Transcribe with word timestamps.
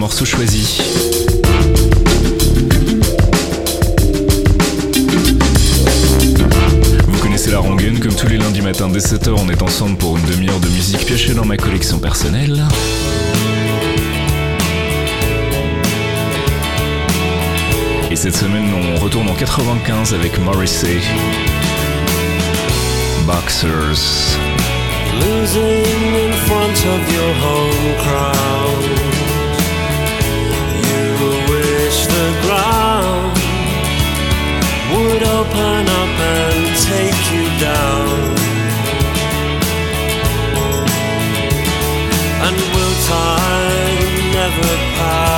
79e 0.00 0.06
édition 0.06 0.06
de 0.06 0.06
Morceaux 0.06 0.24
Choisis. 0.24 0.80
Vous 7.06 7.18
connaissez 7.18 7.50
la 7.50 7.58
rengaine, 7.58 7.98
comme 8.00 8.14
tous 8.14 8.28
les 8.28 8.38
lundis 8.38 8.62
matins 8.62 8.88
dès 8.88 9.00
7h, 9.00 9.34
on 9.36 9.48
est 9.50 9.62
ensemble 9.62 9.96
pour 9.98 10.16
une 10.16 10.24
demi-heure 10.24 10.60
de 10.60 10.68
musique 10.68 11.04
piochée 11.04 11.34
dans 11.34 11.44
ma 11.44 11.56
collection 11.56 11.98
personnelle. 11.98 12.66
Et 18.10 18.16
cette 18.16 18.36
semaine, 18.36 18.72
on 18.74 19.00
retourne 19.00 19.28
en 19.28 19.34
95 19.34 20.14
avec 20.14 20.38
Morrissey. 20.40 20.98
Boxers. 23.26 24.38
losing 25.20 26.14
in 26.14 26.32
front 26.46 26.78
of 26.86 27.12
your 27.12 27.32
home 27.44 27.96
crowd. 28.02 28.99
Open 35.40 35.88
up 35.88 36.18
and 36.32 36.76
take 36.90 37.20
you 37.32 37.44
down. 37.58 38.08
And 42.46 42.56
will 42.74 42.96
time 43.08 44.32
never 44.34 44.72
pass? 44.96 45.29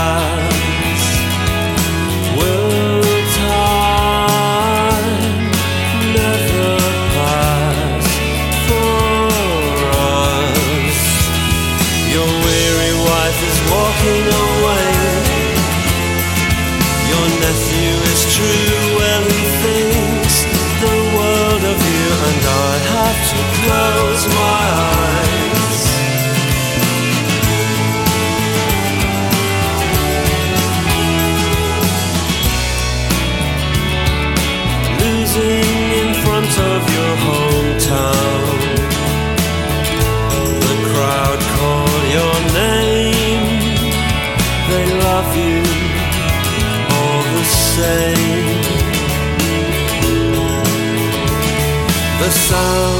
The 52.52 52.91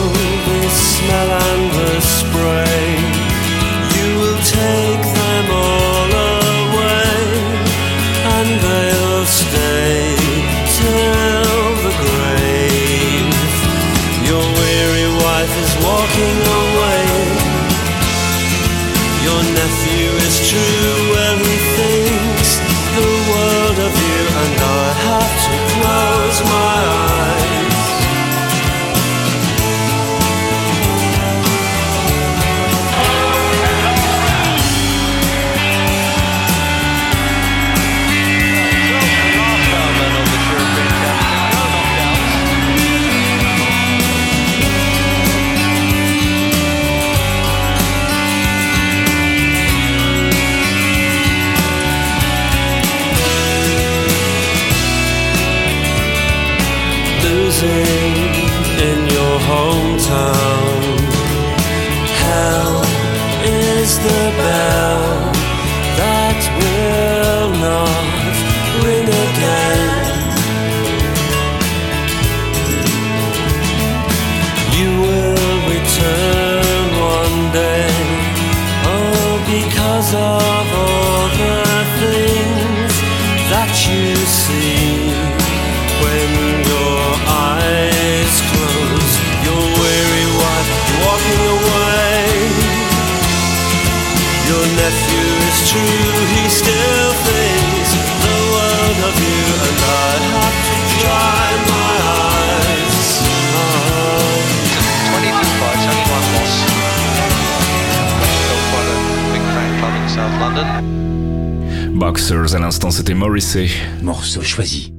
Boxers, 112.12 112.54
à 112.54 112.58
l'instant, 112.58 112.90
c'était 112.90 113.14
Morrissey. 113.14 113.70
Morceau 114.02 114.42
choisi. 114.42 114.92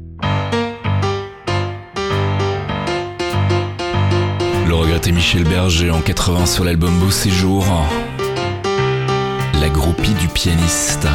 Le 4.68 4.74
regretté 4.74 5.12
Michel 5.12 5.44
Berger 5.44 5.92
en 5.92 6.02
80 6.02 6.48
sur 6.48 6.64
l'album 6.64 6.98
Beau 6.98 7.12
Séjour. 7.12 7.68
La 9.62 9.70
groupie 9.70 10.16
du 10.16 10.28
pianiste. 10.28 11.08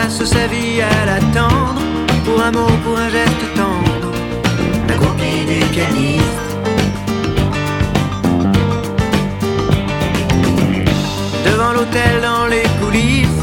Passe 0.00 0.24
sa 0.24 0.46
vie 0.46 0.80
à 0.80 1.04
l'attendre 1.06 1.80
Pour 2.24 2.40
un 2.42 2.52
mot, 2.52 2.72
pour 2.84 2.96
un 2.98 3.10
geste 3.10 3.44
tendre. 3.56 4.08
La 4.88 4.94
copie 4.94 5.42
du 5.50 5.60
pianiste 5.74 6.46
Devant 11.46 11.72
l'hôtel, 11.76 12.14
dans 12.22 12.46
les 12.46 12.66
coulisses 12.80 13.42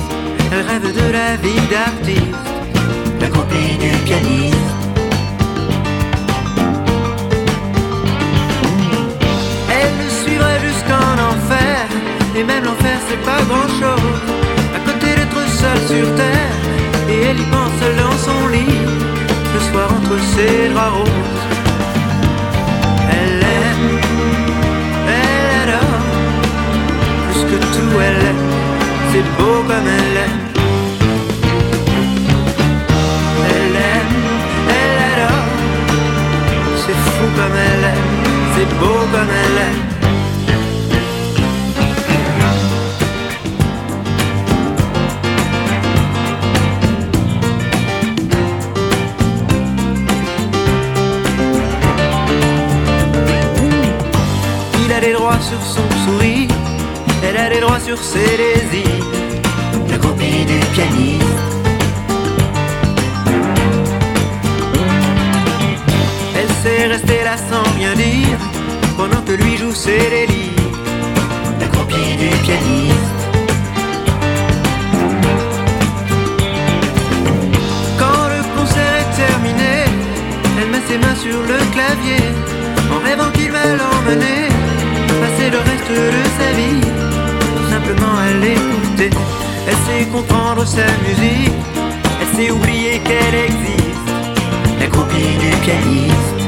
Elle 0.51 0.65
rêve 0.69 0.87
de 1.01 1.07
la 1.17 1.29
vie 1.43 1.63
d'artiste. 1.71 2.47
La 3.21 3.27
copie 3.27 3.73
du 3.83 3.91
pianiste. 4.07 4.71
Elle 9.77 9.93
le 10.01 10.09
suivrait 10.21 10.59
jusqu'en 10.67 11.17
c'est 13.09 13.23
pas 13.25 13.41
grand 13.49 13.69
chose. 13.79 14.06
Entre 20.07 20.23
ses 20.23 20.69
draps. 20.69 21.09
Elle 23.11 23.43
aime, 23.43 23.99
elle 25.07 25.69
adore, 25.69 26.01
plus 27.31 27.43
que 27.43 27.57
tout 27.73 27.99
elle 28.01 28.21
aime, 28.29 28.45
c'est 29.11 29.27
beau 29.37 29.63
comme 29.67 29.87
elle 29.99 30.17
aime. 30.25 30.39
Elle 33.49 33.75
aime, 33.93 34.15
elle 34.79 34.97
adore, 35.11 35.47
c'est 36.85 36.99
fou 37.11 37.25
comme 37.35 37.57
elle 37.67 37.85
aime, 37.91 38.09
c'est 38.55 38.69
beau 38.79 38.99
comme 39.11 39.31
elle 39.43 39.57
aime. 39.67 39.86
Il 54.97 55.03
a 55.03 55.07
des 55.09 55.13
droits 55.13 55.39
sur 55.39 55.61
son 55.61 55.87
sourire, 56.05 56.49
elle 57.23 57.37
a 57.37 57.49
des 57.51 57.59
droits 57.59 57.79
sur 57.79 57.99
ses 57.99 58.35
désirs. 58.35 59.05
La 59.91 59.97
copie 59.99 60.43
du 60.43 60.57
pianiste. 60.73 61.23
Elle 66.35 66.49
sait 66.63 66.87
rester 66.87 67.23
là 67.23 67.37
sans 67.37 67.61
rien 67.77 67.93
dire, 67.93 68.39
pendant 68.97 69.21
que 69.21 69.33
lui 69.33 69.55
joue 69.55 69.71
ses 69.71 69.99
délires. 69.99 70.65
La 71.59 71.67
copie 71.67 72.15
du 72.17 72.29
pianiste. 72.45 73.21
Quand 77.99 78.23
le 78.35 78.41
concert 78.57 78.93
est 79.01 79.15
terminé, 79.15 79.75
elle 80.59 80.69
met 80.71 80.81
ses 80.87 80.97
mains 80.97 81.15
sur 81.21 81.39
le 81.39 81.59
clavier, 81.71 82.23
en 82.91 82.99
rêvant 83.07 83.29
qu'il 83.29 83.51
va 83.51 83.63
l'emmener, 83.63 84.56
le 85.51 85.59
reste 85.59 85.89
de 85.89 86.23
sa 86.39 86.51
vie, 86.59 86.81
simplement 87.69 88.17
à 88.17 88.31
l'écouter. 88.43 89.09
Elle 89.67 89.79
sait 89.87 90.05
comprendre 90.11 90.65
sa 90.65 90.85
musique, 91.07 91.53
elle 92.21 92.31
sait 92.35 92.51
oublier 92.51 92.99
qu'elle 92.99 93.35
existe, 93.49 94.09
la 94.79 94.87
copie 94.87 95.37
du 95.43 95.51
pianiste. 95.65 96.41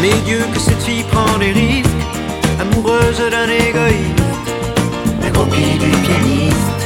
Mais 0.00 0.14
Dieu 0.26 0.40
que 0.52 0.60
cette 0.60 0.82
fille 0.82 1.04
prend 1.04 1.38
des 1.38 1.52
risques, 1.52 2.02
amoureuse 2.60 3.22
d'un 3.30 3.48
égoïste, 3.48 4.48
la 5.22 5.30
copie 5.30 5.78
du 5.78 5.90
pianiste. 6.06 6.82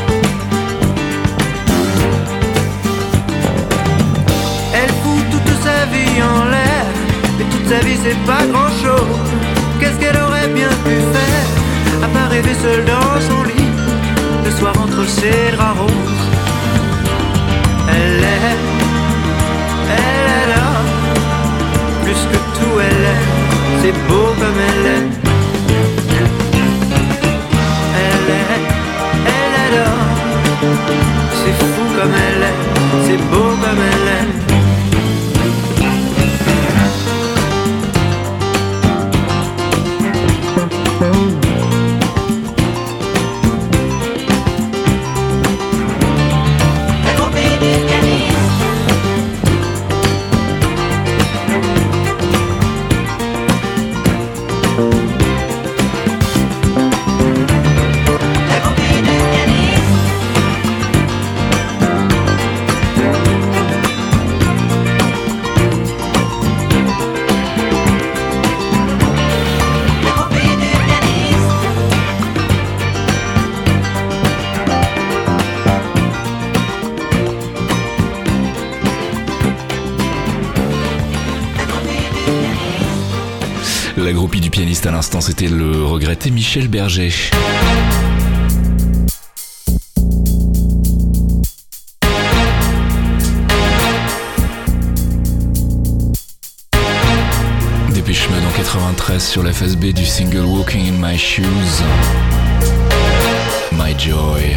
Elle 4.75 4.93
fout 5.03 5.25
toute 5.33 5.53
sa 5.65 5.87
vie 5.87 6.23
en 6.23 6.45
l'air, 6.45 6.68
sa 7.69 7.81
vie 7.81 7.99
c'est 8.03 8.21
pas 8.25 8.45
grand 8.51 8.71
chose. 8.83 9.17
Qu'est-ce 9.79 9.99
qu'elle 10.01 10.17
aurait 10.17 10.49
bien 10.49 10.71
pu 10.87 10.97
faire, 11.15 11.47
à 12.03 12.09
part 12.15 12.31
rêver 12.31 12.55
seule 12.63 12.85
dans 12.85 13.21
son 13.29 13.43
lit, 13.43 13.71
le 14.45 14.51
soir 14.51 14.73
entre 14.85 15.07
ses 15.07 15.53
draps 15.55 15.79
roses. 15.79 16.27
Elle 17.91 18.25
aime, 18.39 18.69
elle 20.01 20.29
adore, 20.43 20.83
plus 22.05 22.23
que 22.31 22.39
tout 22.57 22.77
elle 22.87 23.05
aime, 23.15 23.31
c'est 23.83 23.97
beau 24.09 24.18
c'était 85.39 85.55
le 85.55 85.85
regretté 85.85 86.33
Michel 86.33 86.67
Berger. 86.67 87.13
Dépêche 97.95 98.29
Mode 98.31 98.45
en 98.45 98.57
93 98.57 99.25
sur 99.25 99.45
la 99.45 99.53
du 99.93 100.05
single 100.05 100.45
Walking 100.45 100.89
in 100.89 101.09
My 101.09 101.17
Shoes. 101.17 101.45
My 103.73 103.95
Joy. 103.97 104.57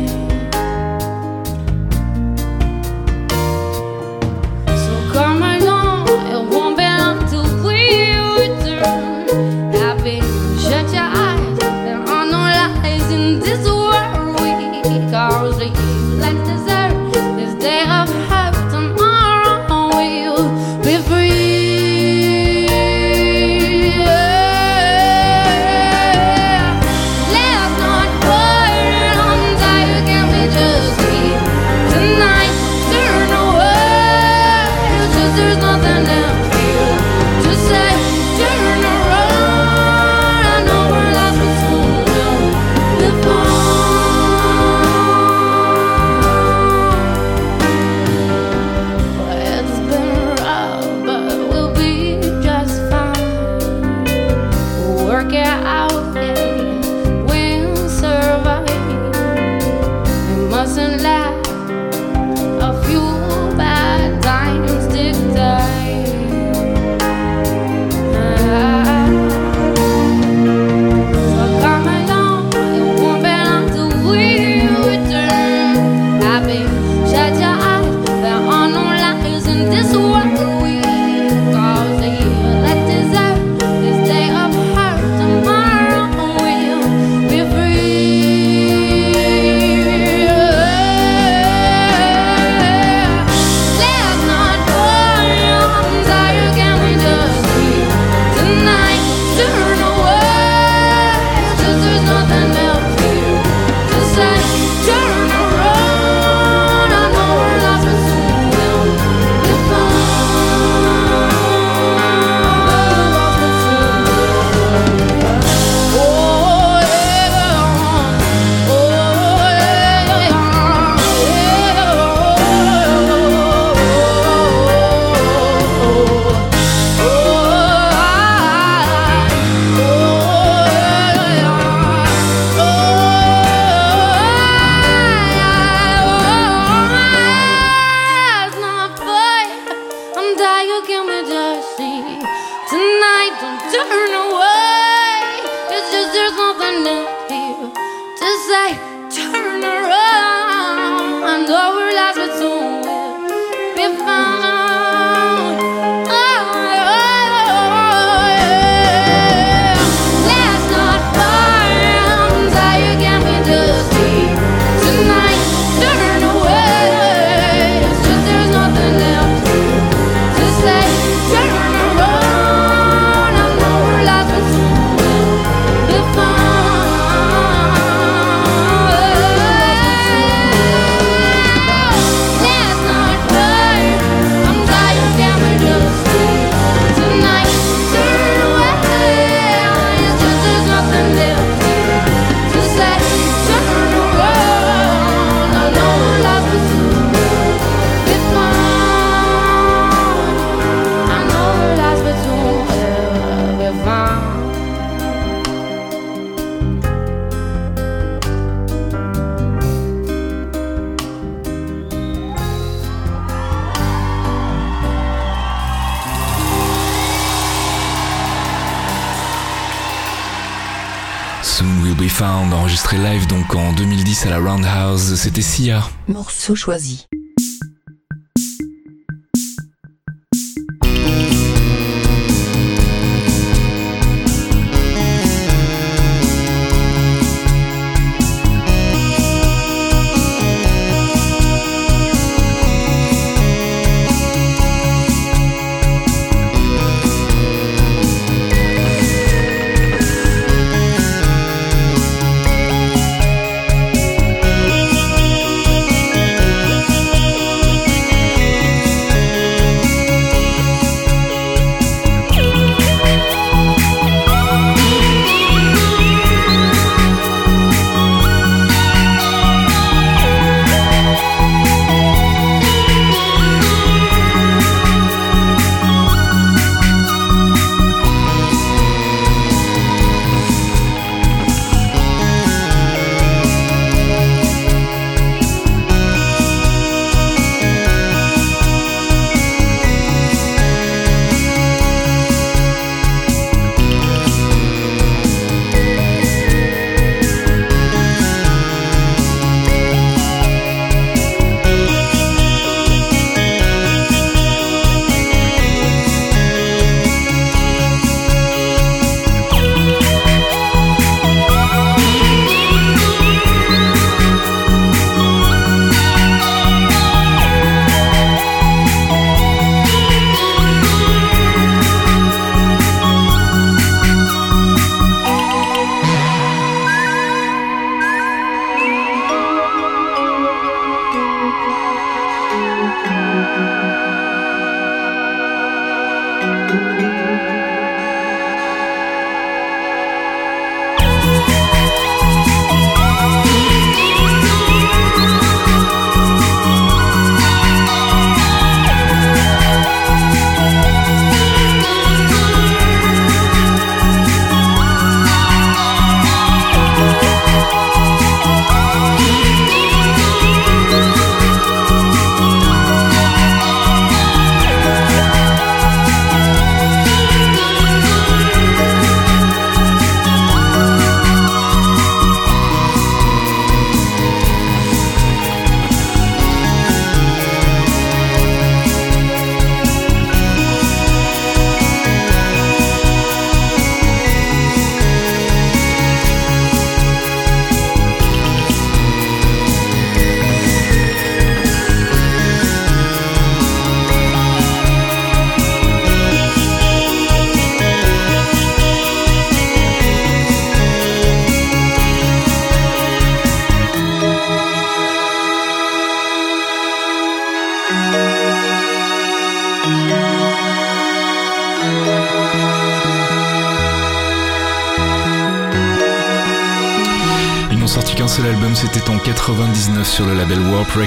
enregistré 222.71 222.97
live 222.99 223.27
donc 223.27 223.53
en 223.53 223.73
2010 223.73 224.27
à 224.27 224.29
la 224.29 224.37
Roundhouse, 224.39 225.15
c'était 225.15 225.41
Sia. 225.41 225.83
Morceau 226.07 226.55
choisi. 226.55 227.05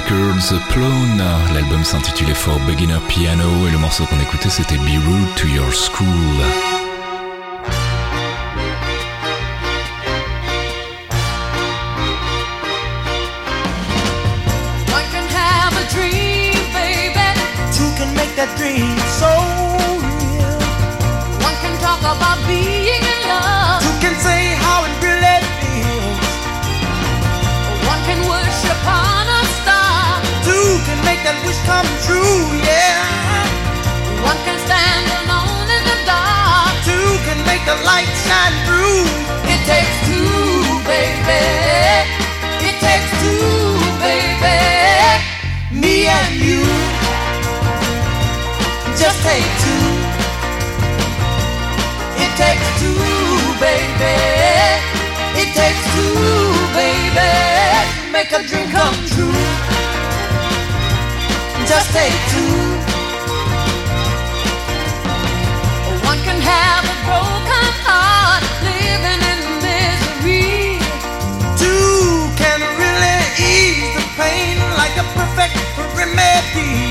Records, 0.05 0.53
Plone. 0.69 1.23
L'album 1.53 1.83
s'intitulait 1.83 2.35
For 2.35 2.59
Beginner 2.61 2.99
Piano 3.07 3.67
et 3.67 3.71
le 3.71 3.77
morceau 3.77 4.05
qu'on 4.05 4.19
écoutait 4.19 4.49
c'était 4.49 4.77
Be 4.77 4.99
Rude 5.07 5.35
to 5.35 5.47
Your 5.47 5.73
School. 5.73 6.05
that 18.35 18.85
wish 31.45 31.57
come 31.65 31.87
true, 32.05 32.37
yeah. 32.61 33.01
One 34.21 34.37
can 34.45 34.59
stand 34.61 35.05
alone 35.25 35.67
in 35.73 35.83
the 35.89 35.97
dark. 36.05 36.73
Two 36.85 37.09
can 37.25 37.39
make 37.49 37.65
the 37.65 37.77
light 37.81 38.09
shine 38.25 38.53
through. 38.65 39.01
It 39.49 39.61
takes 39.65 39.95
two, 40.05 40.29
baby. 40.85 41.45
It 42.61 42.77
takes 42.77 43.09
two, 43.25 43.81
baby. 44.05 44.61
Me 45.73 46.05
and 46.05 46.35
you. 46.45 46.61
Just 48.93 49.17
take 49.25 49.49
two. 49.65 49.87
It 52.21 52.31
takes 52.37 52.67
two, 52.81 53.01
baby. 53.57 54.17
It 55.41 55.49
takes 55.57 55.83
two, 55.95 56.13
baby. 56.77 57.33
Make 58.13 58.31
a 58.31 58.43
dream 58.47 58.69
come 58.69 58.93
true 59.07 59.74
just 61.67 61.89
take 61.93 62.13
two. 62.29 62.57
One 66.05 66.19
can 66.21 66.39
have 66.39 66.85
a 66.85 66.97
broken 67.09 67.67
heart, 67.87 68.43
living 68.61 69.21
in 69.33 69.41
misery. 69.65 70.77
Two 71.57 72.29
can 72.37 72.61
really 72.77 73.17
ease 73.41 73.89
the 73.97 74.05
pain 74.13 74.57
like 74.77 74.95
a 74.97 75.05
perfect 75.17 75.57
remedy. 75.97 76.84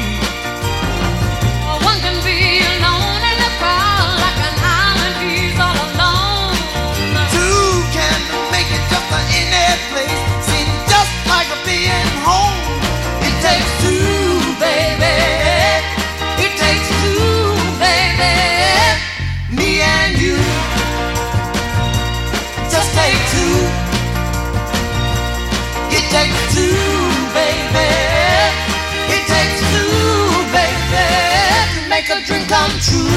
Come 32.54 32.70
true. 32.78 33.10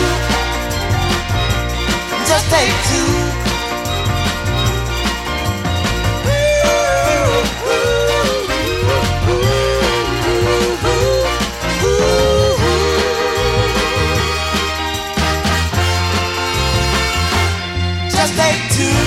Just 2.26 2.50
take 2.50 2.74
two. 2.90 3.12
Just 18.10 18.34
take 18.42 18.62
two. 18.76 18.98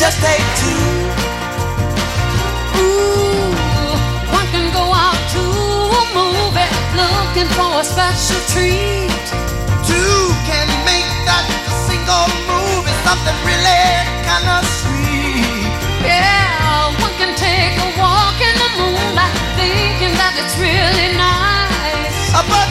Just 0.00 0.18
take 0.22 0.47
looking 6.98 7.48
for 7.54 7.70
a 7.80 7.84
special 7.84 8.40
treat. 8.50 9.26
Two 9.86 10.18
can 10.50 10.66
make 10.82 11.08
that 11.28 11.46
single 11.86 12.26
move 12.50 12.84
is 12.90 12.98
something 13.06 13.38
really 13.46 13.86
kind 14.26 14.46
of 14.58 14.62
sweet. 14.82 15.70
Yeah, 16.02 16.90
one 16.98 17.14
can 17.20 17.32
take 17.38 17.74
a 17.78 17.88
walk 17.96 18.36
in 18.42 18.54
the 18.62 18.70
moonlight, 18.78 19.34
thinking 19.54 20.14
that 20.18 20.34
it's 20.42 20.56
really 20.58 21.14
nice. 21.14 22.34
But 22.34 22.68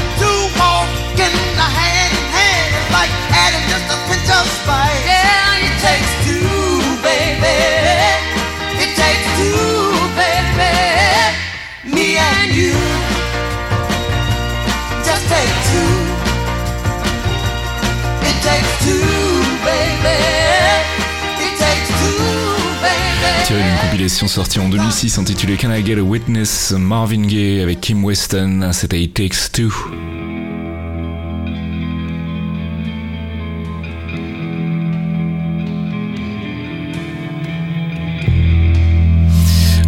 Tiré 23.48 23.64
d'une 23.64 23.78
compilation 23.78 24.28
sortie 24.28 24.60
en 24.60 24.68
2006 24.68 25.18
intitulée 25.20 25.56
Can 25.56 25.72
I 25.72 25.86
Get 25.86 25.98
a 25.98 26.04
Witness? 26.04 26.74
Marvin 26.78 27.22
Gaye 27.22 27.62
avec 27.62 27.80
Kim 27.80 28.04
Weston, 28.04 28.72
c'était 28.74 29.02
It 29.02 29.14
Takes 29.14 29.52
Two. 29.54 29.72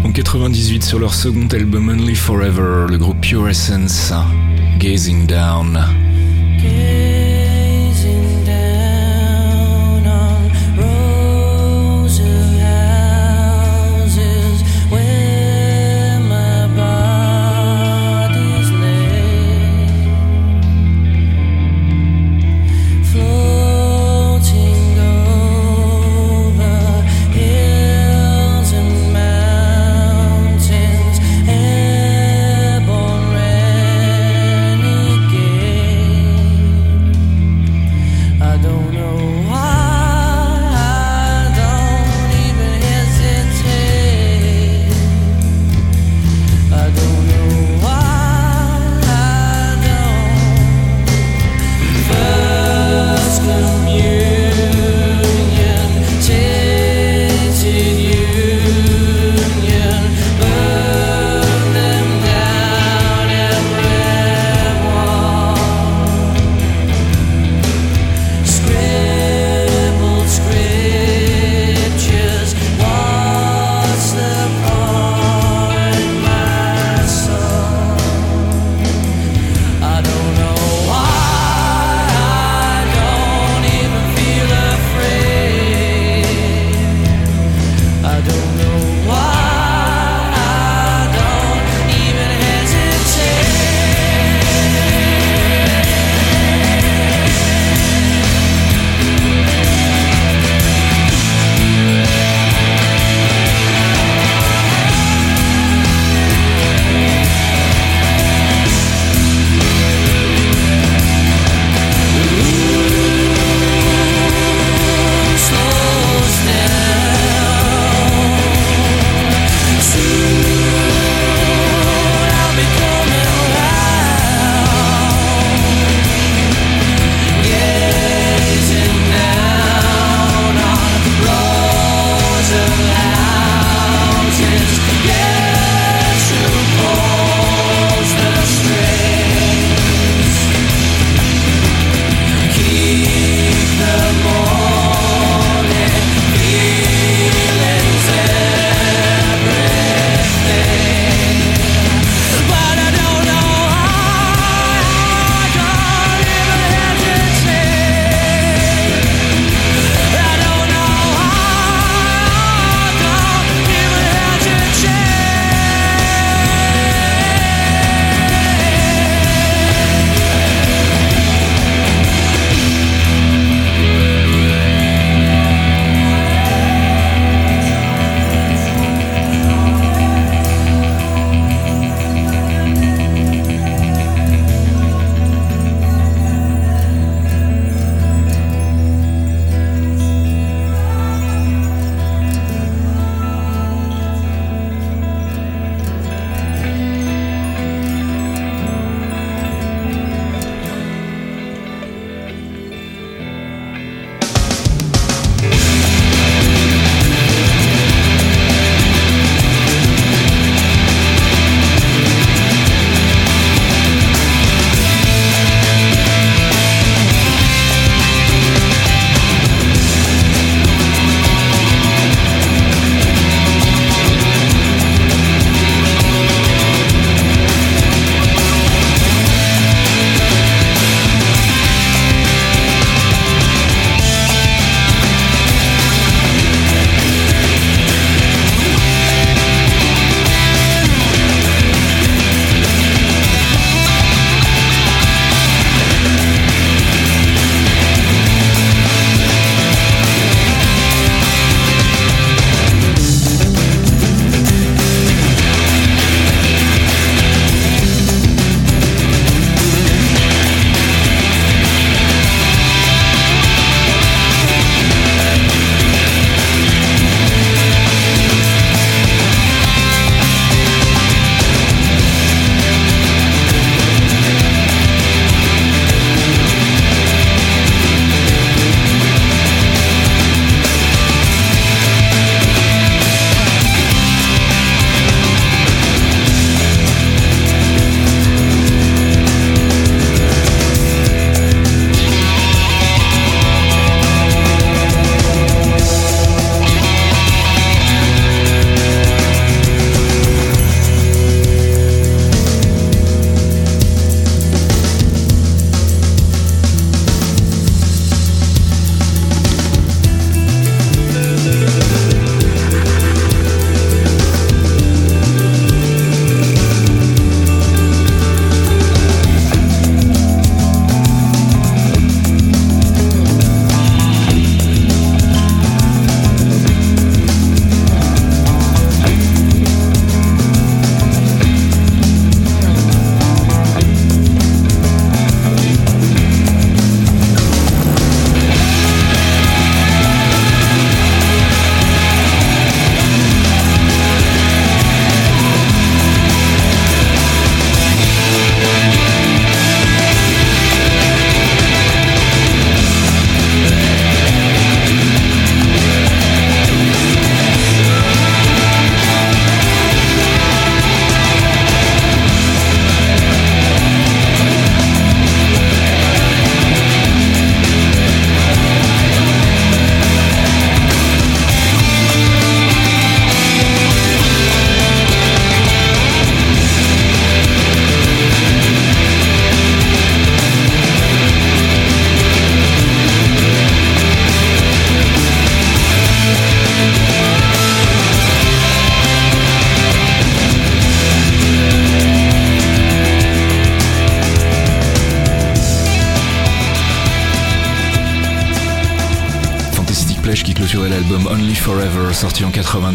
En 0.04 0.12
98 0.12 0.82
sur 0.82 0.98
leur 0.98 1.12
second 1.12 1.46
album 1.52 1.90
Only 1.90 2.14
Forever, 2.14 2.86
le 2.88 2.96
groupe 2.96 3.20
Pure 3.20 3.50
Essence, 3.50 4.12
Gazing 4.78 5.26
Down. 5.26 5.78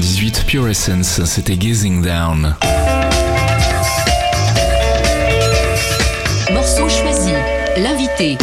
98, 0.06 0.46
Pure 0.46 0.68
Essence, 0.70 1.26
c'était 1.26 1.58
Gazing 1.58 2.04
Down. 2.04 2.56
Morceau 6.54 6.88
choisi. 6.88 7.34
L'invité. 7.76 8.38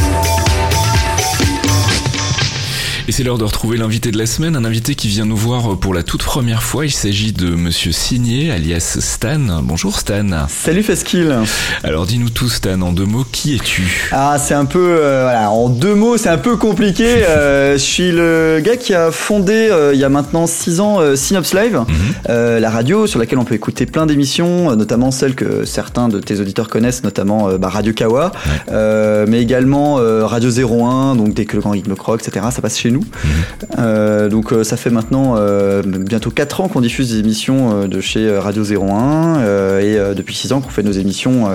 Et 3.12 3.14
c'est 3.14 3.25
l'heure 3.25 3.37
de 3.37 3.44
retrouver 3.44 3.77
l'invité 3.77 4.11
de 4.11 4.16
la 4.16 4.25
semaine, 4.25 4.57
un 4.57 4.64
invité 4.64 4.94
qui 4.94 5.07
vient 5.07 5.27
nous 5.27 5.37
voir 5.37 5.77
pour 5.77 5.92
la 5.92 6.03
toute 6.03 6.22
première 6.22 6.62
fois. 6.62 6.87
Il 6.87 6.90
s'agit 6.90 7.35
de 7.35 7.51
Monsieur 7.51 7.92
Signé, 7.92 8.51
alias 8.51 8.96
Stan. 9.01 9.61
Bonjour 9.62 9.98
Stan. 9.98 10.46
Salut 10.48 10.83
Faskill. 10.83 11.40
Alors 11.85 12.07
dis-nous 12.07 12.31
tout 12.31 12.48
Stan, 12.48 12.81
en 12.81 12.90
deux 12.90 13.05
mots, 13.05 13.27
qui 13.31 13.55
es-tu? 13.55 14.09
Ah, 14.12 14.38
c'est 14.42 14.55
un 14.55 14.64
peu, 14.64 14.96
euh, 14.98 15.25
voilà, 15.25 15.51
en 15.51 15.68
deux 15.68 15.94
mots, 15.94 16.16
c'est 16.16 16.31
un 16.31 16.38
peu 16.38 16.57
compliqué. 16.57 17.22
Euh, 17.33 17.75
je 17.75 17.83
suis 17.83 18.12
le 18.12 18.61
gars 18.62 18.77
qui 18.77 18.94
a 18.94 19.11
fondé 19.11 19.68
euh, 19.70 19.92
il 19.94 20.01
y 20.01 20.05
a 20.05 20.09
maintenant 20.09 20.46
six 20.46 20.81
ans 20.81 20.98
Synops 21.16 21.55
Live, 21.55 21.81
Mhm. 21.88 22.59
la 22.59 22.70
radio 22.70 23.07
sur 23.07 23.18
laquelle 23.18 23.38
on 23.38 23.44
peut 23.44 23.55
écouter 23.55 23.87
plein 23.87 24.07
d'émissions, 24.07 24.75
notamment 24.77 25.11
celles 25.11 25.35
que 25.35 25.64
certains 25.64 26.09
de 26.09 26.18
tes 26.18 26.40
auditeurs 26.40 26.68
connaissent, 26.68 27.05
notamment 27.05 27.59
bah, 27.59 27.68
Radio 27.68 27.92
Kawa, 27.92 28.33
mais 28.70 29.40
également 29.42 29.96
Radio 30.27 30.51
01, 30.51 31.16
donc 31.16 31.35
dès 31.35 31.44
que 31.44 31.57
le 31.57 31.62
grand 31.62 31.70
rythme 31.70 31.94
etc. 32.14 32.46
Ça 32.51 32.62
passe 32.62 32.79
chez 32.79 32.90
nous. 32.90 33.02
Euh, 33.79 34.29
donc 34.29 34.53
euh, 34.53 34.65
ça 34.65 34.77
fait 34.77 34.91
maintenant 34.91 35.35
euh, 35.37 35.83
bientôt 35.83 36.31
4 36.31 36.61
ans 36.61 36.69
qu'on 36.69 36.81
diffuse 36.81 37.12
des 37.12 37.19
émissions 37.19 37.87
de 37.87 38.01
chez 38.01 38.38
Radio 38.38 38.65
01 38.65 39.38
euh, 39.38 40.11
et 40.11 40.15
depuis 40.15 40.35
6 40.35 40.53
ans 40.53 40.61
qu'on 40.61 40.71
fait 40.71 40.83
nos 40.83 40.93
émissions 40.93 41.49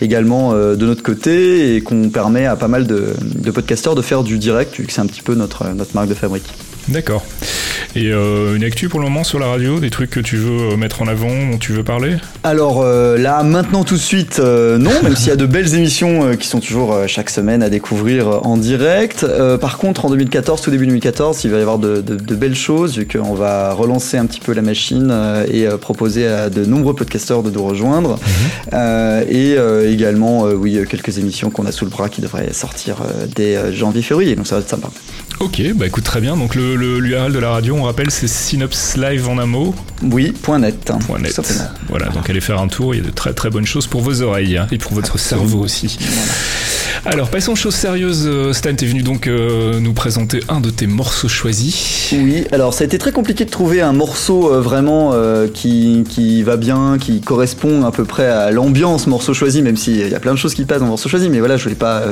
également 0.00 0.52
de 0.52 0.86
notre 0.86 1.02
côté 1.02 1.76
et 1.76 1.80
qu'on 1.80 2.10
permet 2.10 2.46
à 2.46 2.56
pas 2.56 2.68
mal 2.68 2.86
de, 2.86 3.14
podcasteurs 3.52 3.94
de 3.94 4.02
faire 4.02 4.22
du 4.22 4.38
direct 4.38 4.76
vu 4.76 4.86
que 4.86 4.92
c'est 4.92 5.00
un 5.00 5.06
petit 5.06 5.22
peu 5.22 5.34
notre 5.34 5.64
marque 5.94 6.08
de 6.08 6.14
fabrique. 6.14 6.52
D'accord. 6.88 7.24
Et 7.94 8.10
euh, 8.10 8.54
une 8.56 8.64
actu 8.64 8.88
pour 8.88 9.00
le 9.00 9.04
moment 9.06 9.22
sur 9.22 9.38
la 9.38 9.46
radio, 9.46 9.78
des 9.78 9.90
trucs 9.90 10.08
que 10.10 10.20
tu 10.20 10.36
veux 10.36 10.72
euh, 10.72 10.76
mettre 10.76 11.02
en 11.02 11.08
avant, 11.08 11.28
dont 11.50 11.58
tu 11.58 11.72
veux 11.72 11.84
parler? 11.84 12.16
Alors 12.42 12.80
euh, 12.82 13.18
là, 13.18 13.42
maintenant 13.42 13.84
tout 13.84 13.96
de 13.96 14.00
suite, 14.00 14.38
euh, 14.40 14.78
non, 14.78 14.90
même 15.02 15.14
s'il 15.14 15.28
y 15.28 15.32
a 15.32 15.36
de 15.36 15.44
belles 15.44 15.74
émissions 15.74 16.34
qui 16.36 16.48
sont 16.48 16.60
toujours 16.60 16.96
chaque 17.06 17.28
semaine 17.28 17.62
à 17.62 17.68
découvrir 17.68 18.46
en 18.46 18.56
direct. 18.56 19.26
Par 19.60 19.76
contre, 19.78 20.06
en 20.06 20.10
2014, 20.10 20.62
tout 20.62 20.70
début 20.70 20.86
2014, 20.86 21.44
il 21.44 21.50
va 21.50 21.58
y 21.58 21.60
avoir 21.60 21.78
de, 21.78 22.00
de- 22.00 22.16
de 22.16 22.34
belles 22.34 22.54
choses, 22.56 22.96
vu 22.96 23.06
qu'on 23.06 23.34
va 23.34 23.74
relancer 23.74 24.16
un 24.16 24.24
petit 24.26 24.40
peu 24.40 24.52
la 24.54 24.62
machine 24.62 25.14
et 25.52 25.66
proposer 25.80 26.26
à 26.26 26.48
de 26.48 26.64
nombreux 26.64 26.94
podcasteurs 26.94 27.42
de 27.42 27.50
nous 27.50 27.62
rejoindre. 27.64 28.18
Euh, 28.72 29.22
et 29.28 29.56
également, 29.92 30.44
oui, 30.44 30.78
quelques 30.88 31.18
émissions 31.18 31.50
qu'on 31.50 31.66
a 31.66 31.72
sous 31.72 31.84
le 31.84 31.90
bras 31.90 32.08
qui 32.08 32.20
devraient 32.22 32.52
sortir 32.52 32.96
dès 33.36 33.72
janvier-février, 33.74 34.34
donc 34.34 34.46
ça 34.46 34.54
va 34.56 34.62
être 34.62 34.68
sympa. 34.70 34.88
Ok, 35.40 35.60
bah 35.74 35.86
écoute 35.86 36.04
très 36.04 36.20
bien. 36.20 36.36
Donc 36.36 36.54
le, 36.54 36.71
le- 36.76 36.98
l'URL 36.98 37.32
de 37.32 37.38
la 37.38 37.50
radio, 37.50 37.74
on 37.76 37.82
rappelle, 37.84 38.10
c'est 38.10 38.28
Synops 38.28 38.96
Live 38.96 39.28
en 39.28 39.38
un 39.38 39.46
mot. 39.46 39.74
Oui, 40.02 40.32
point 40.32 40.58
net. 40.58 40.90
hein, 40.90 40.98
Point 41.06 41.18
net. 41.20 41.38
Voilà, 41.88 42.06
donc 42.08 42.28
allez 42.28 42.40
faire 42.40 42.60
un 42.60 42.68
tour, 42.68 42.94
il 42.94 42.98
y 43.00 43.04
a 43.04 43.06
de 43.06 43.10
très 43.14 43.32
très 43.32 43.50
bonnes 43.50 43.66
choses 43.66 43.86
pour 43.86 44.00
vos 44.00 44.22
oreilles 44.22 44.56
hein, 44.58 44.66
et 44.72 44.78
pour 44.78 44.92
votre 44.92 45.18
cerveau 45.18 45.60
aussi. 45.60 45.96
Alors 47.04 47.30
passons 47.30 47.52
aux 47.52 47.56
choses 47.56 47.74
sérieuses. 47.74 48.26
Euh, 48.26 48.52
Stan, 48.52 48.74
t'es 48.76 48.86
venu 48.86 49.02
donc 49.02 49.26
euh, 49.26 49.80
nous 49.80 49.92
présenter 49.92 50.40
un 50.48 50.60
de 50.60 50.70
tes 50.70 50.86
morceaux 50.86 51.28
choisis. 51.28 52.10
Oui, 52.12 52.44
alors 52.52 52.74
ça 52.74 52.82
a 52.82 52.86
été 52.86 52.96
très 52.98 53.10
compliqué 53.10 53.44
de 53.44 53.50
trouver 53.50 53.80
un 53.80 53.92
morceau 53.92 54.52
euh, 54.52 54.60
vraiment 54.60 55.10
euh, 55.12 55.48
qui, 55.52 56.04
qui 56.08 56.42
va 56.44 56.56
bien, 56.56 56.98
qui 57.00 57.20
correspond 57.20 57.84
à 57.84 57.90
peu 57.90 58.04
près 58.04 58.26
à 58.26 58.50
l'ambiance 58.52 59.06
morceau 59.08 59.34
choisi, 59.34 59.62
même 59.62 59.76
s'il 59.76 60.08
y 60.08 60.14
a 60.14 60.20
plein 60.20 60.32
de 60.32 60.38
choses 60.38 60.54
qui 60.54 60.64
passent 60.64 60.78
dans 60.80 60.86
morceau 60.86 61.08
choisi, 61.08 61.28
mais 61.28 61.40
voilà, 61.40 61.56
je 61.56 61.64
voulais 61.64 61.74
pas 61.74 62.04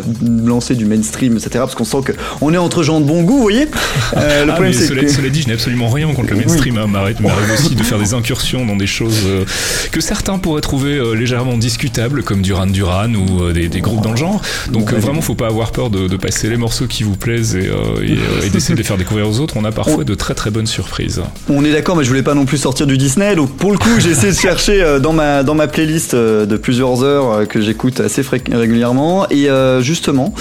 lancer 0.45 0.75
du 0.75 0.87
mainstream, 0.87 1.35
etc., 1.37 1.51
parce 1.61 1.75
qu'on 1.77 1.85
sent 1.85 1.99
qu'on 2.41 2.53
est 2.53 2.59
entre 2.59 2.83
gens 2.83 3.01
de 3.01 3.05
bon 3.07 3.23
goût, 3.23 3.37
vous 3.37 3.43
voyez 3.43 3.69
Le 4.51 4.55
Ah, 4.55 4.57
problème 4.57 4.73
mais 4.73 4.79
c'est 4.79 4.87
cela, 4.89 5.03
que... 5.03 5.09
cela 5.09 5.29
dit, 5.29 5.43
je 5.43 5.47
n'ai 5.49 5.55
absolument 5.55 5.89
rien 5.89 6.13
contre 6.13 6.31
le 6.31 6.37
mainstream. 6.37 6.79
hein. 6.79 6.87
M'arrête- 6.87 7.21
m'arrive 7.21 7.53
aussi 7.55 7.75
de 7.75 7.83
faire 7.83 7.99
des 7.99 8.15
incursions 8.15 8.67
dans 8.67 8.77
des 8.77 8.87
choses 8.87 9.23
euh, 9.27 9.45
que 9.93 10.01
certains 10.01 10.39
pourraient 10.39 10.61
trouver 10.61 10.95
euh, 10.95 11.15
légèrement 11.15 11.57
discutables, 11.57 12.23
comme 12.23 12.43
Duran 12.43 12.67
Duran 12.67 13.15
ou 13.15 13.43
euh, 13.45 13.53
des, 13.53 13.69
des 13.69 13.81
groupes 13.81 14.03
dans 14.03 14.11
le 14.11 14.17
genre. 14.17 14.41
Donc 14.73 14.93
vraiment, 14.93 15.21
faut 15.21 15.35
pas 15.35 15.47
avoir 15.47 15.71
peur 15.73 15.91
de, 15.91 16.09
de 16.09 16.17
passer 16.17 16.49
les 16.49 16.57
morceaux 16.57 16.87
qui 16.87 17.03
vous 17.03 17.17
plaisent 17.17 17.55
et, 17.57 17.71
et, 18.03 18.47
et 18.47 18.51
d'essayer 18.51 18.75
de 18.75 18.79
les 18.81 18.85
faire 18.87 18.97
découvrir 18.99 19.29
aux 19.29 19.41
autres. 19.41 19.55
On 19.57 19.65
a 19.65 19.73
parfois 19.73 20.05
de 20.05 20.15
très 20.15 20.35
très 20.35 20.51
bonnes 20.51 20.67
surprises. 20.67 21.21
On 21.49 21.65
est 21.65 21.73
d'accord, 21.73 21.97
mais 21.97 22.05
je 22.05 22.09
voulais 22.09 22.23
pas 22.23 22.35
non 22.35 22.45
plus 22.45 22.59
sortir 22.59 22.87
du 22.87 22.99
Disney, 22.99 23.35
donc 23.37 23.57
pour 23.57 23.71
le 23.73 23.79
coup, 23.79 23.91
j'ai 23.99 24.11
essayé 24.11 24.33
de 24.33 24.39
chercher 24.49 24.99
dans 25.03 25.13
ma 25.13 25.43
dans 25.43 25.55
ma 25.55 25.69
playlist 25.69 26.15
de 26.15 26.57
plusieurs 26.57 27.03
heures 27.05 27.47
que 27.49 27.61
j'écoute 27.61 28.01
assez 28.01 28.23
régulièrement, 28.53 29.29
et 29.31 29.49
justement, 29.81 30.35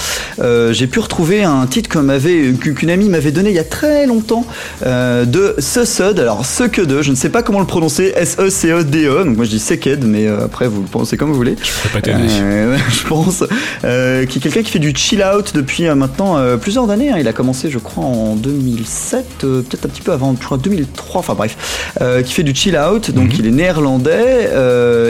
j'ai 0.71 0.87
pu 0.87 0.99
retrouver 0.99 1.43
un 1.43 1.65
titre 1.67 1.89
qu'on 1.89 2.03
m'avait 2.03 2.51
qu'une 2.53 2.89
amie 2.89 3.09
m'avait 3.09 3.31
donné 3.31 3.49
il 3.49 3.55
y 3.55 3.59
a 3.59 3.63
très 3.63 3.98
longtemps 4.05 4.45
euh, 4.85 5.25
de 5.25 5.55
Sussud. 5.59 6.19
Alors 6.19 6.45
ce 6.45 6.63
que 6.63 6.81
de, 6.81 7.01
je 7.01 7.11
ne 7.11 7.15
sais 7.15 7.29
pas 7.29 7.43
comment 7.43 7.59
le 7.59 7.65
prononcer, 7.65 8.13
S 8.15 8.37
E 8.39 8.49
E. 8.73 9.23
Donc 9.25 9.35
moi 9.37 9.45
je 9.45 9.49
dis 9.49 9.59
Seked, 9.59 10.03
mais 10.05 10.27
euh, 10.27 10.45
après 10.45 10.67
vous 10.67 10.81
le 10.81 10.87
pensez 10.87 11.17
comme 11.17 11.29
vous 11.29 11.35
voulez. 11.35 11.55
Je 11.61 11.99
pas. 11.99 12.07
Euh, 12.09 12.77
je 12.89 13.07
pense. 13.07 13.43
Euh, 13.83 14.25
qui 14.25 14.39
est 14.39 14.41
quelqu'un 14.41 14.63
qui 14.63 14.71
fait 14.71 14.79
du 14.79 14.93
chill 14.95 15.23
out 15.23 15.51
depuis 15.53 15.83
maintenant 15.95 16.37
plusieurs 16.57 16.89
années. 16.89 17.09
hein. 17.11 17.17
Il 17.19 17.27
a 17.27 17.33
commencé, 17.33 17.69
je 17.69 17.79
crois, 17.79 18.03
en 18.05 18.35
2007, 18.35 19.25
euh, 19.43 19.61
peut-être 19.61 19.85
un 19.85 19.89
petit 19.89 20.01
peu 20.01 20.11
avant, 20.11 20.35
je 20.39 20.45
crois 20.45 20.57
2003, 20.57 21.19
enfin 21.19 21.33
bref, 21.33 21.93
qui 22.25 22.33
fait 22.33 22.43
du 22.43 22.55
chill 22.55 22.77
out. 22.77 23.11
Donc 23.11 23.37
il 23.37 23.47
est 23.47 23.51
néerlandais 23.51 24.49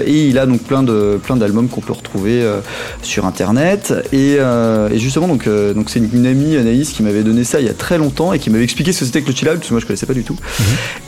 et 0.05 0.27
il 0.27 0.37
a 0.37 0.45
donc 0.45 0.61
plein 0.61 0.83
de 0.83 1.19
plein 1.21 1.35
d'albums 1.35 1.67
qu'on 1.67 1.81
peut 1.81 1.93
retrouver 1.93 2.43
sur 3.01 3.25
internet. 3.25 3.93
Et, 4.13 4.35
et 4.37 4.99
justement, 4.99 5.27
donc 5.27 5.47
donc 5.47 5.89
c'est 5.89 5.99
une, 5.99 6.09
une 6.13 6.25
amie 6.25 6.57
Anaïs 6.57 6.91
qui 6.91 7.03
m'avait 7.03 7.23
donné 7.23 7.43
ça 7.43 7.59
il 7.59 7.65
y 7.65 7.69
a 7.69 7.73
très 7.73 7.97
longtemps 7.97 8.33
et 8.33 8.39
qui 8.39 8.49
m'avait 8.49 8.63
expliqué 8.63 8.78
ce 8.85 8.99
que 8.99 9.05
c'était 9.05 9.21
que 9.21 9.27
le 9.29 9.35
chill 9.35 9.47
out 9.47 9.55
parce 9.55 9.67
que 9.67 9.73
moi 9.73 9.81
je 9.81 9.85
connaissais 9.85 10.05
pas 10.05 10.13
du 10.13 10.23
tout. 10.23 10.35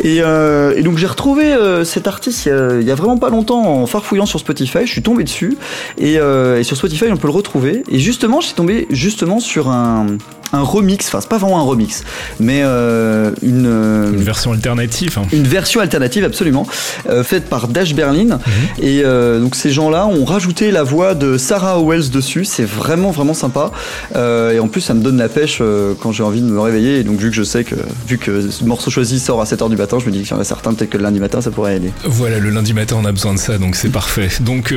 Et, 0.03 0.21
euh, 0.21 0.73
et 0.75 0.84
donc 0.84 0.97
j'ai 0.97 1.07
retrouvé 1.07 1.53
euh, 1.53 1.84
cet 1.84 2.07
artiste 2.07 2.45
il 2.45 2.49
y, 2.49 2.51
a, 2.51 2.79
il 2.79 2.88
y 2.88 2.91
a 2.91 2.95
vraiment 2.95 3.17
pas 3.17 3.29
longtemps 3.29 3.63
en 3.63 3.86
farfouillant 3.86 4.25
sur 4.25 4.39
Spotify. 4.39 4.79
Je 4.86 4.91
suis 4.91 5.01
tombé 5.01 5.23
dessus 5.23 5.57
et, 5.97 6.17
euh, 6.17 6.60
et 6.60 6.63
sur 6.63 6.77
Spotify 6.77 7.05
on 7.12 7.17
peut 7.17 7.27
le 7.27 7.34
retrouver. 7.34 7.84
Et 7.89 7.99
justement, 7.99 8.41
je 8.41 8.47
suis 8.47 8.55
tombé 8.55 8.88
justement 8.89 9.39
sur 9.39 9.69
un, 9.69 10.07
un 10.54 10.62
remix. 10.62 11.08
Enfin, 11.08 11.20
c'est 11.22 11.30
pas 11.30 11.38
vraiment 11.38 11.60
un 11.60 11.64
remix, 11.64 12.04
mais 12.40 12.62
euh, 12.64 13.32
une, 13.42 13.66
euh, 13.68 14.12
Une 14.12 14.24
version 14.24 14.52
alternative. 14.52 15.18
hein. 15.18 15.28
une 15.32 15.44
version 15.48 15.80
alternative 15.82 16.24
absolument 16.26 16.66
euh, 17.10 17.24
faite 17.24 17.46
par 17.50 17.68
Dash 17.68 17.94
Berlin 17.96 18.40
et 18.82 19.02
euh, 19.04 19.40
donc 19.40 19.56
ces 19.56 19.72
gens-là 19.72 20.08
ont 20.08 20.26
rajouté 20.26 20.72
la 20.72 20.84
voix 20.84 21.14
de 21.16 21.38
Sarah 21.38 21.80
Owells 21.80 22.10
dessus 22.10 22.46
c'est 22.46 22.66
vraiment 22.66 23.12
vraiment 23.12 23.34
sympa 23.34 23.72
et 24.16 24.60
en 24.60 24.68
plus 24.68 24.82
ça 24.82 24.94
me 24.94 25.02
donne 25.02 25.18
la 25.18 25.30
pêche 25.30 25.62
quand 26.02 26.12
j'ai 26.12 26.24
envie 26.24 26.42
de 26.42 26.46
me 26.46 26.60
réveiller 26.60 27.00
et 27.00 27.04
donc 27.04 27.20
vu 27.20 27.30
que 27.30 27.36
je 27.36 27.44
sais 27.44 27.64
que 27.64 27.76
vu 28.08 28.18
que 28.18 28.50
ce 28.50 28.64
morceau 28.64 28.90
choisi 28.92 29.20
sort 29.20 29.42
à 29.42 29.46
7h 29.46 29.70
du 29.70 29.76
matin 29.78 29.98
je 30.00 30.06
me 30.06 30.12
dis 30.12 30.22
qu'il 30.24 30.32
y 30.32 30.34
en 30.34 30.40
a 30.40 30.44
certains 30.44 30.74
peut-être 30.74 30.90
que 30.92 30.98
le 30.98 31.04
lundi 31.04 31.20
matin 31.20 31.42
ça 31.42 31.52
pourrait 31.52 31.78
aider 31.78 31.92
Voilà, 32.06 32.40
le 32.40 32.50
lundi 32.50 32.74
matin, 32.74 32.98
on 33.02 33.06
a 33.06 33.12
besoin 33.12 33.34
de 33.34 33.40
ça, 33.40 33.58
donc 33.58 33.76
c'est 33.76 33.90
parfait. 33.90 34.30
Donc, 34.42 34.74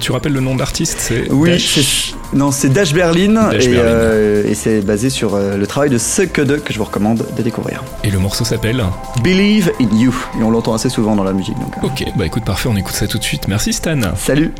tu 0.00 0.12
rappelles 0.12 0.32
le 0.32 0.40
nom 0.40 0.54
de 0.54 0.60
l'artiste 0.60 0.96
C'est 1.00 1.30
oui 1.30 1.50
Dash 1.50 2.14
non 2.32 2.50
c'est 2.50 2.68
Dash 2.68 2.92
Berlin 2.92 3.50
Dash 3.50 3.64
et, 3.66 3.70
Berlin. 3.70 4.42
et 4.46 4.54
c'est 4.54 4.67
basé 4.84 5.10
sur 5.10 5.34
euh, 5.34 5.56
le 5.56 5.66
travail 5.66 5.90
de 5.90 5.98
Suckude 5.98 6.62
que 6.62 6.72
je 6.72 6.78
vous 6.78 6.84
recommande 6.84 7.24
de 7.36 7.42
découvrir 7.42 7.82
Et 8.04 8.10
le 8.10 8.18
morceau 8.18 8.44
s'appelle 8.44 8.82
Believe 9.22 9.72
in 9.80 9.88
You 9.96 10.14
et 10.38 10.42
on 10.42 10.50
l'entend 10.50 10.74
assez 10.74 10.88
souvent 10.88 11.16
dans 11.16 11.24
la 11.24 11.32
musique 11.32 11.58
donc 11.58 11.76
euh, 11.78 11.86
Ok, 11.86 12.04
bah 12.16 12.26
écoute, 12.26 12.44
parfait, 12.44 12.68
on 12.70 12.76
écoute 12.76 12.94
ça 12.94 13.06
tout 13.06 13.18
de 13.18 13.24
suite. 13.24 13.48
Merci 13.48 13.72
Stan. 13.72 13.98
salut 14.16 14.52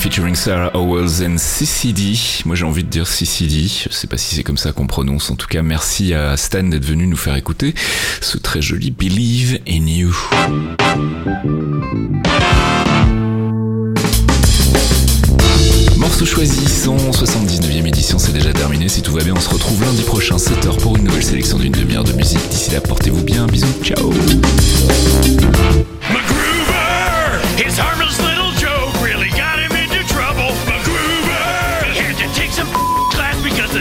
featuring 0.00 0.34
Sarah 0.34 0.74
Owens 0.74 1.20
and 1.22 1.36
CCD. 1.36 2.18
Moi 2.46 2.56
j'ai 2.56 2.64
envie 2.64 2.84
de 2.84 2.88
dire 2.88 3.06
CCD, 3.06 3.68
je 3.68 3.92
sais 3.92 4.06
pas 4.06 4.16
si 4.16 4.34
c'est 4.34 4.42
comme 4.42 4.56
ça 4.56 4.72
qu'on 4.72 4.86
prononce. 4.86 5.30
En 5.30 5.36
tout 5.36 5.46
cas, 5.46 5.60
merci 5.60 6.14
à 6.14 6.38
Stan 6.38 6.62
d'être 6.62 6.86
venu 6.86 7.06
nous 7.06 7.18
faire 7.18 7.36
écouter 7.36 7.74
ce 8.22 8.38
très 8.38 8.62
joli 8.62 8.92
Believe 8.92 9.58
in 9.68 9.86
You. 9.86 10.16
Morceau 15.98 16.24
choisi, 16.24 16.64
179e 16.64 17.86
édition, 17.86 18.18
c'est 18.18 18.32
déjà 18.32 18.54
terminé. 18.54 18.88
Si 18.88 19.02
tout 19.02 19.12
va 19.12 19.22
bien, 19.22 19.34
on 19.36 19.40
se 19.40 19.50
retrouve 19.50 19.84
lundi 19.84 20.02
prochain, 20.02 20.36
7h 20.36 20.78
pour 20.80 20.96
une 20.96 21.04
nouvelle 21.04 21.24
sélection 21.24 21.58
d'une 21.58 21.72
demi-heure 21.72 22.04
de 22.04 22.14
musique. 22.14 22.48
D'ici 22.48 22.70
là, 22.70 22.80
portez-vous 22.80 23.22
bien. 23.22 23.46
Bisous, 23.46 23.66
ciao. 23.82 24.10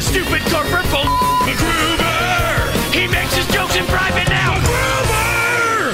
Stupid 0.10 0.42
corporate 0.50 0.90
bull. 0.90 1.06
MacGruber! 1.46 2.94
He 2.96 3.08
makes 3.08 3.36
his 3.36 3.46
jokes 3.54 3.76
in 3.76 3.86
private 3.86 4.28
now. 4.28 4.56
MacGruber! 4.56 5.94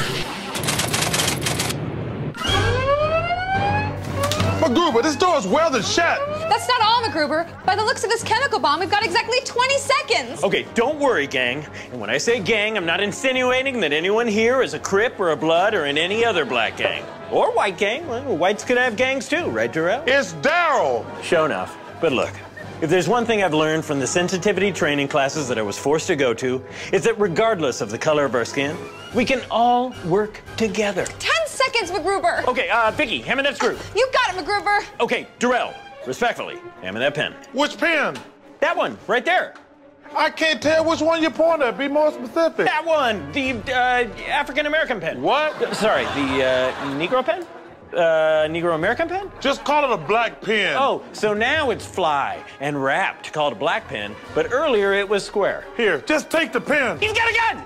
MacGruber, 4.61 5.03
this 5.03 5.18
door 5.18 5.38
is 5.38 5.45
welded 5.45 5.84
shut. 5.84 6.18
That's 6.47 6.66
not 6.66 6.82
all, 6.82 7.03
MacGruber. 7.03 7.66
By 7.66 7.76
the 7.76 7.84
looks 7.84 8.05
of 8.05 8.09
this 8.09 8.24
chemical 8.24 8.57
bomb, 8.57 8.80
we've 8.80 8.89
got 8.89 9.03
exactly 9.03 9.39
20 9.43 9.78
seconds. 9.80 10.43
Okay, 10.45 10.66
don't 10.76 10.97
worry, 10.97 11.28
gang. 11.28 11.66
And 11.91 11.99
when 11.99 12.09
I 12.09 12.18
say 12.18 12.39
gang, 12.39 12.78
I'm 12.78 12.86
not 12.86 13.01
insinuating 13.01 13.82
that 13.82 13.91
anyone 13.91 14.28
here 14.28 14.61
is 14.61 14.74
a 14.74 14.80
Crip 14.80 15.20
or 15.20 15.32
a 15.32 15.36
Blood 15.36 15.74
or 15.74 15.88
in 15.88 15.97
any 15.97 16.24
other 16.24 16.45
black 16.45 16.78
gang. 16.78 17.03
Or 17.32 17.51
white 17.51 17.78
gang. 17.78 18.07
Well, 18.07 18.38
whites 18.38 18.63
could 18.63 18.78
have 18.78 18.95
gangs 18.95 19.28
too, 19.28 19.49
right, 19.49 19.74
Darrell? 19.74 20.03
It's 20.07 20.32
Daryl. 20.36 21.05
Show 21.22 21.43
enough. 21.43 21.78
But 21.99 22.13
look, 22.13 22.32
if 22.82 22.89
there's 22.89 23.07
one 23.07 23.26
thing 23.26 23.41
I've 23.41 23.53
learned 23.53 23.86
from 23.86 23.99
the 23.99 24.07
sensitivity 24.07 24.71
training 24.71 25.07
classes 25.07 25.47
that 25.47 25.57
I 25.57 25.61
was 25.61 25.78
forced 25.78 26.07
to 26.07 26.15
go 26.15 26.34
to, 26.36 26.63
it's 26.91 27.05
that 27.05 27.19
regardless 27.19 27.82
of 27.82 27.89
the 27.89 27.97
color 27.97 28.26
of 28.26 28.36
our 28.36 28.45
skin, 28.45 28.76
we 29.13 29.23
can 29.23 29.41
all 29.49 29.93
work 30.05 30.41
together. 30.57 31.05
10 31.05 31.32
seconds, 31.47 31.91
MacGruber. 31.91 32.45
Okay, 32.47 32.69
uh, 32.69 32.91
Vicky, 32.91 33.21
hand 33.21 33.38
me 33.38 33.43
that 33.43 33.55
screw. 33.55 33.78
You 33.95 34.09
got 34.11 34.36
it, 34.36 34.45
MacGruber. 34.45 34.84
Okay, 34.99 35.28
Darrell, 35.39 35.73
respectfully, 36.05 36.57
hand 36.82 36.95
me 36.95 36.99
that 36.99 37.13
pen. 37.13 37.34
Which 37.53 37.78
pen? 37.78 38.17
That 38.59 38.76
one, 38.76 38.97
right 39.07 39.23
there. 39.23 39.53
I 40.13 40.30
can't 40.30 40.61
tell 40.61 40.86
which 40.86 41.01
one 41.01 41.21
you're 41.21 41.32
pointing 41.32 41.67
at. 41.67 41.78
Be 41.78 41.88
more 41.88 42.11
specific. 42.11 42.65
That 42.65 42.86
one, 42.86 43.32
the 43.32 43.51
uh, 43.73 44.07
African 44.30 44.65
American 44.65 44.99
pen. 44.99 45.21
What? 45.21 45.76
Sorry, 45.76 46.03
the 46.03 46.43
uh, 46.45 46.71
Negro 46.97 47.23
pen? 47.26 47.45
Uh, 47.95 48.45
Negro 48.49 48.75
American 48.75 49.07
pen? 49.07 49.31
Just 49.39 49.63
call 49.63 49.89
it 49.89 49.93
a 49.93 49.97
black 49.97 50.41
pen. 50.41 50.75
Oh, 50.77 51.01
so 51.13 51.33
now 51.33 51.69
it's 51.69 51.85
fly 51.85 52.43
and 52.59 52.83
wrapped, 52.83 53.31
called 53.31 53.53
a 53.53 53.55
black 53.55 53.87
pen, 53.87 54.13
but 54.33 54.51
earlier 54.51 54.91
it 54.93 55.07
was 55.07 55.23
square. 55.23 55.63
Here, 55.77 56.01
just 56.01 56.29
take 56.29 56.51
the 56.51 56.59
pen. 56.59 56.99
He's 56.99 57.13
got 57.13 57.31
a 57.31 57.33
gun! 57.33 57.65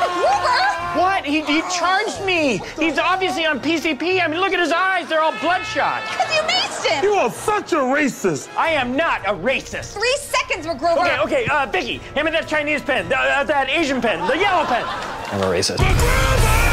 MacGruber! 0.00 0.98
What? 0.98 1.24
He, 1.24 1.42
he 1.42 1.62
charged 1.70 2.24
me. 2.24 2.60
He's 2.76 2.98
obviously 2.98 3.46
on 3.46 3.60
PCP. 3.60 4.20
I 4.20 4.26
mean, 4.26 4.40
look 4.40 4.52
at 4.52 4.58
his 4.58 4.72
eyes. 4.72 5.08
They're 5.08 5.22
all 5.22 5.38
bloodshot. 5.40 6.02
Because 6.02 6.34
you 6.34 6.42
maced 6.42 6.84
him. 6.84 7.04
You 7.04 7.12
are 7.12 7.30
such 7.30 7.72
a 7.72 7.76
racist. 7.76 8.48
I 8.56 8.70
am 8.70 8.96
not 8.96 9.20
a 9.26 9.32
racist. 9.32 9.92
Three 9.92 10.16
seconds, 10.18 10.66
MacGruber. 10.66 10.98
Okay, 10.98 11.18
okay, 11.20 11.46
uh, 11.46 11.66
Vicky, 11.66 11.98
hand 11.98 12.24
me 12.24 12.32
that 12.32 12.48
Chinese 12.48 12.82
pen, 12.82 13.06
uh, 13.06 13.44
that 13.44 13.70
Asian 13.70 14.00
pen, 14.00 14.26
the 14.26 14.36
yellow 14.36 14.64
pen. 14.64 14.82
I'm 14.84 15.40
a 15.42 15.46
racist. 15.46 15.76
MacGruber! 15.76 16.69